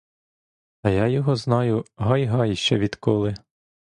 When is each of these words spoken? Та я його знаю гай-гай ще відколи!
Та 0.81 0.89
я 0.89 1.07
його 1.07 1.35
знаю 1.35 1.85
гай-гай 1.97 2.55
ще 2.55 2.77
відколи! 2.77 3.35